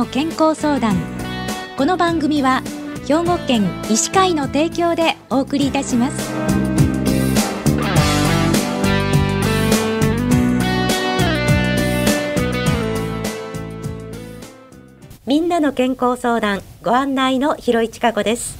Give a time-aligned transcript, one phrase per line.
[0.00, 0.96] の健康相談。
[1.76, 2.62] この番組は
[3.06, 6.32] 兵庫県医師会の提供でお送りいたします。
[15.26, 18.59] みんなの健康相談ご案内の広市加子です。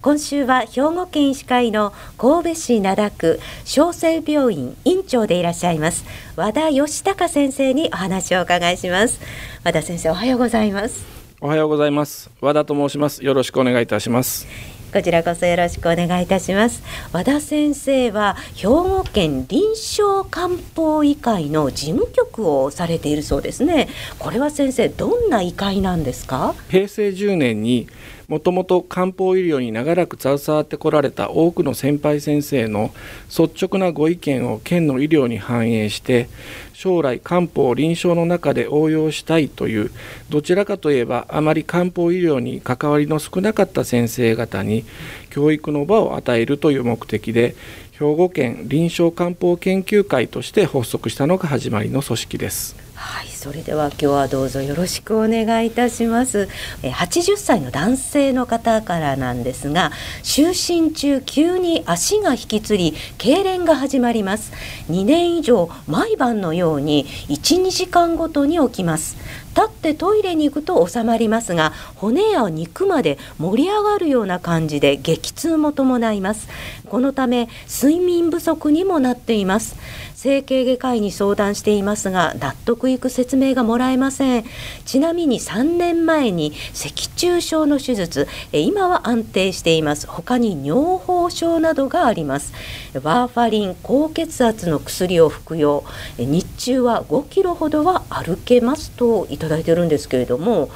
[0.00, 6.04] 今週は兵庫県医師会の神戸市灘区小生病院院長でいらっしゃいます。
[6.36, 9.18] 和田義孝先生にお話をお伺いします。
[9.64, 11.04] 和田先生おはようございます。
[11.40, 12.30] おはようございます。
[12.40, 13.24] 和田と申します。
[13.24, 14.46] よろしくお願いいたします。
[14.92, 16.82] こちらこそよろしくお願いいたします。
[17.12, 23.88] 和田先生は兵庫県臨床漢方医会の事務局をされているそうですね。
[24.20, 26.54] これは先生どんな医会なんですか？
[26.70, 27.88] 平成10年に
[28.28, 32.90] もともと漢方医療に長らく携わってこられた多くの先輩先生の
[33.30, 36.28] 率直なご意見を県の医療に反映して
[36.74, 39.90] 将来漢方を臨床の中で応用したいという
[40.28, 44.84] どちらかといえばあまり漢方医療に関わりの少なかった先生方に
[45.30, 47.56] 教育の場を与えるという目的で
[47.92, 52.87] 兵庫県臨床漢方研究会として発足したのが始まりの組織です。
[53.00, 56.48] はい、それでは今日はどうぞよろしくお願いいたします。
[56.82, 59.92] え80歳の男性の方からなんですが、
[60.24, 64.52] 就寝中急に足が引きつり、痙攣が始まります。
[64.90, 69.16] 2年以上毎晩のように1、2時間ごとに起きます。
[69.58, 76.48] 立ってトイレに行くと収まりますが骨や肉まで盛り上がるような感じで激痛も伴います
[76.88, 79.76] このため睡眠不足にもなっています。
[80.14, 84.44] 整形外科医に相談していますが納得いく説明がもらえません。
[84.84, 90.08] ちなみに3年前に脊柱症の手術今は安定しています。
[90.08, 92.52] 他に尿崩症などがあります。
[92.94, 95.84] ワーファリン高血圧の薬を服用。
[96.18, 100.68] 日中は5キロほどは歩けますといただいてるんですけれども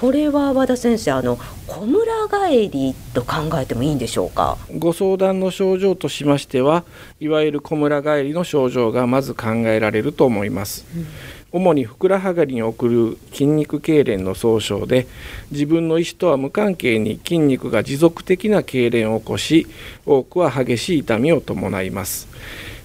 [0.00, 4.56] これは和田先生あの小村帰りと考えてもいいんでしょうか？
[4.78, 6.84] ご相談の症状としましては
[7.20, 11.06] いわゆる小村帰りの症状がまず考えられると思います、うん。
[11.52, 15.06] 主にふくらはぎに送る筋肉痙攣の総称で
[15.50, 19.66] 自分の意思とは無関係に筋肉が持続的な痙攣を起こし
[20.06, 22.26] 多くは激しい痛みを伴います。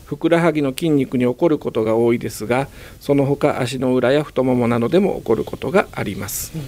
[0.03, 2.67] ふくらはぎの筋肉に起こることが多いですが
[2.99, 6.61] その他足の裏や太ももなどでも起こることがあります、うん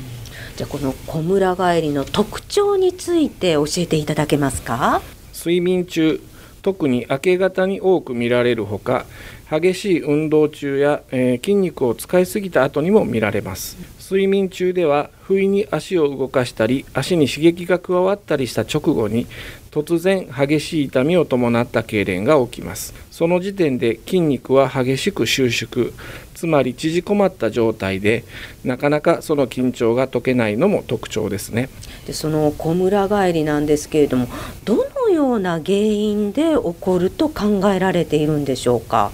[0.57, 5.01] じゃあこの小村帰りの特徴について教えていただけますか？
[5.31, 6.19] 睡眠中
[6.63, 9.05] 特に明け方に多く見られるほか
[9.51, 13.77] 激しい運動中や、えー、筋肉を使いすぎた後にも見られます。
[14.09, 19.27] 睡眠中では不意に足を動かしたり足に刺激が加わったりした直後に
[19.69, 22.93] 突然激しい痛みを伴った痙攣が起きます。
[23.11, 25.91] その時点で筋肉は激しく収縮
[26.35, 28.23] つまり縮こまった状態で
[28.63, 31.67] なかなかその緊張が解けないのも特徴ですね。
[32.05, 34.27] でその小村帰りなんですけれども
[34.63, 39.11] どのような原因で起こると考えられているんでしょうか？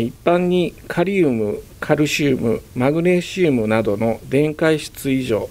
[0.00, 5.48] 一般にカリウムカルシウムマグネシウムなどの電解質異常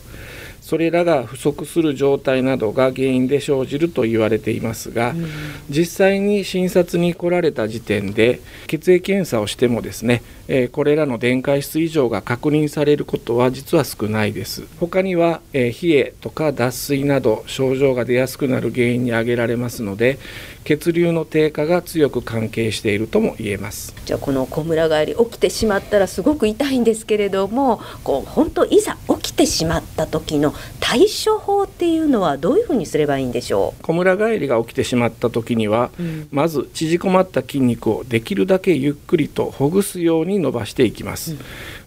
[0.73, 5.28] それらが不足する状態などが原因で生じると言われていますが、うん、
[5.69, 14.63] 実際に診察に来られた時点で血液検査をしてもですね、えー、これらの電解質異常が確認されることは実は少ないです。
[14.79, 20.17] 他には、えー、冷えとか脱水など症状が出やすくなる原因に挙げられますので
[20.63, 23.94] 血流の低下が強く関係しているとも言えます。
[24.05, 33.84] じゃあこの小村帰り起きてしまったらすごく痛いんですけれどもこう本当いざ起きてしまった時の対処法っていうのはどういうふうにすればいいんでしょう？
[33.84, 41.35] 小村帰りが起きてしまった時には、うん、まず縮こまった筋肉をできるだけゆっくりとほぐすように伸ばしていきます、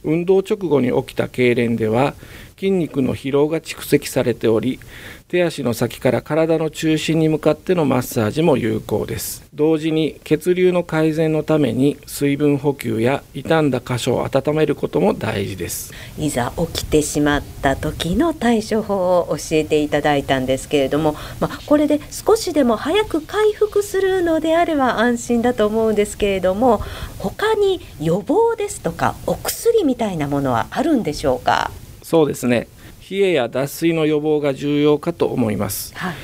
[0.03, 2.15] うん、運動直後に起きた痙攣では
[2.59, 4.81] 筋肉の疲労が蓄積されており
[5.29, 9.45] 手足の先から体の中心に向かってのマッサージも有効です。
[9.53, 15.93] 同時に血流の改善のために水分補給や傷んだ箇所を温めることも大事です。
[16.17, 26.81] いざ起きてしまった時の対処法を教えていただいたんですけれども、まあ、これで少しでも早く回復するのであれば安心だと思うんですけれども
[27.19, 31.73] 他に予防ですとかお薬みたいなものはあるんでしょうか？
[32.07, 32.69] そうですね。
[33.11, 36.15] 冷えや脱水の予防が重要かと思います、はい、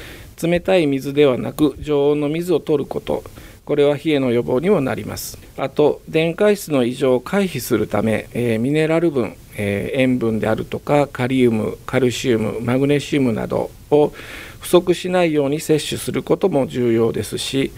[0.41, 3.25] 冷たい水ではなく常温の水を取ること。
[3.65, 5.39] これは冷えの予防にもなります。
[5.57, 14.13] あと電解質の異常を回避するため、えー、ミネラル分、えー、塩分であるとかカリウムカルシウムマグネシウムなどを
[14.61, 17.73] 不足しないように摂取することも重要ですし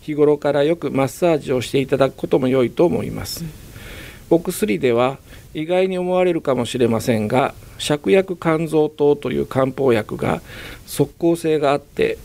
[0.00, 3.69] 日頃からよくマッサージをしていただくことも良いと思います、うん
[4.30, 5.18] お薬では
[5.52, 10.40] 意外に思われるかもしれませんが芍薬甘草湯という漢方薬が
[10.86, 12.18] 即効性があって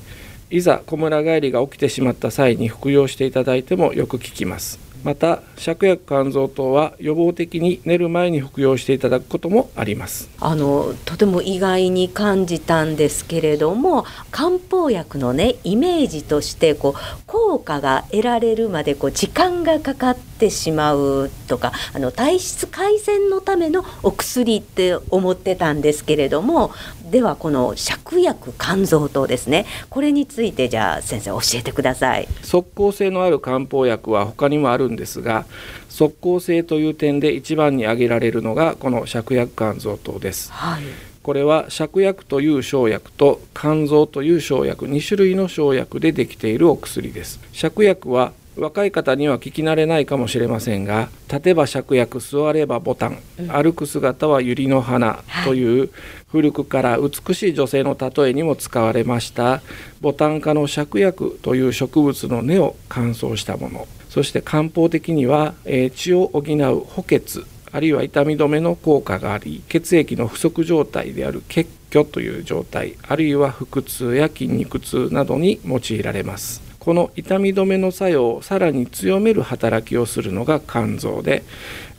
[0.52, 4.86] いざ小村帰りが起きてしまった際に服用していただいてもよく効きます。
[5.06, 10.32] また芍薬肝臓糖は予防的に寝る前に服用していただくこともあります。
[10.40, 26.72] あのとても意外に感じたんですけれども漢方薬のねイメージとしてこう効果が得られるまでこう時間がかかってしまうとかあの体質改善のためのお薬って思ってたんですけれども
[27.10, 29.66] ではこの芍薬肝臓糖ですね。
[29.90, 32.28] これについてじゃあ先生教えてください。
[32.42, 35.46] 即効性のある漢方薬は他にもあるんですが
[35.90, 40.84] 即効性という点で一番に挙げられるのがこの芍薬肝臓糖です、はい、
[41.24, 47.40] これは芍薬という生薬と肝臓という生薬2種類の生薬でできているお薬です。
[47.54, 53.20] 芍薬は若い方には聞き慣れないかもしれませんが立てば芍薬座ればボタン、
[53.50, 55.90] 歩く姿は百合の花という
[56.30, 59.62] 古くから美しい女性の例えにも使われました
[60.02, 63.88] ボタン科の芍薬という植物の根を乾燥したもの。
[64.10, 67.44] そして漢方的には、え血を補う補欠
[67.76, 81.44] あるいは痛み止めの効果があり血液の不足状態である血虚という状態あるいは腹痛や筋肉痛などに用いられますこの痛み止めの作用をさらに強める働きをするのが肝臓で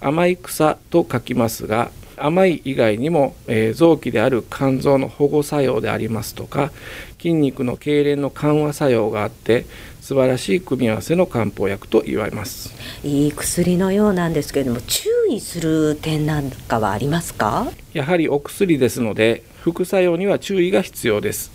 [0.00, 6.70] 甘い草と書きますが甘い以外にも、えー、臓器である肝臓の保護作用でありますとか
[7.18, 9.66] 筋肉の痙攣の緩和作用があって
[10.00, 12.72] 素晴らしい組み合わせの漢方薬と言われます。
[13.02, 17.72] いい薬のようなんですけれども注意する点なんかはありますか？
[17.92, 21.50] やはりお薬ですので副作用には注意が必要です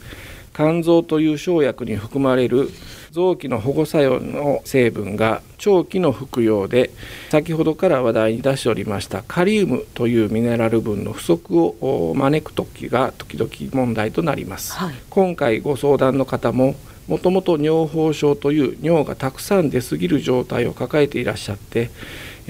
[0.53, 2.69] 肝臓という生薬に含まれる
[3.11, 6.91] 臓器の保護作用の成分が長期の服用で
[7.29, 16.75] 先ほどから話題に出しておりましたカリウムというミネラル分の不足を招く時が時々問題となります、はい、今回ご相談の方も
[17.07, 21.89] もともと尿崩症という尿がたくさん出過ぎる状態を抱えていらっしゃって、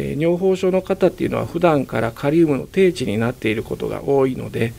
[0.01, 4.73] えー、尿崩症の方っていうのは普段からカリウムの低値になっていることが多いので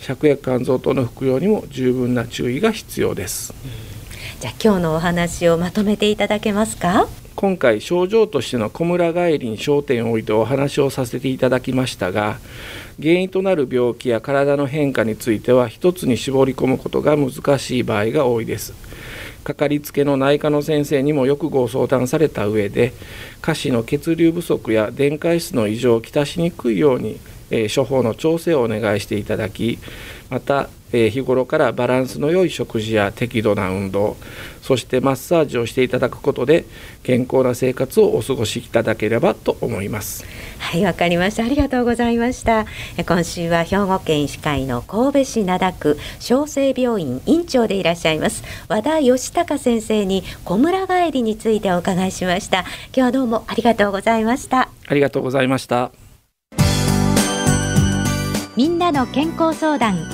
[0.00, 3.54] 芍薬肝臓等の服用にも十分な注意が必要です。
[4.40, 7.08] じゃあ今日のお話をまとめていただけますか？
[7.44, 12.38] 今回症状としての小村帰りに焦点を置いてお話をさせていただきましたが
[12.98, 18.72] 原因となる病気や体の変化については一つに絞り込むことが難しい場合が多いです。
[19.44, 22.94] かかりつけの内科の先生にもよくご相談された上で
[23.42, 27.20] 下肢の血流不足や電解質の異常をきたしにくいように、
[27.68, 29.78] 処方の調整をお願いしていただき
[30.30, 34.16] またえ日頃からバランスの良い食事や適度な運動
[34.62, 36.64] そしてマッサージをしていただくことで
[37.02, 40.24] 健康な生活をお過ごしいただければと思います。
[40.58, 41.44] はいわかりました。
[41.44, 42.64] ありがとうございました。
[43.06, 52.60] 今週は兵庫県医師会の神戸市灘区小生病院院長でいらっしゃいます和田義孝先生に小村帰りについてお伺いしました。
[52.60, 54.70] 今日はどうもありがとうございました。
[54.86, 55.92] ありがとうございました。
[58.56, 60.13] みんなの健康相談